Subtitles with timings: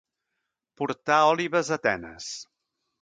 [0.81, 2.31] Portar òlibes a Atenes.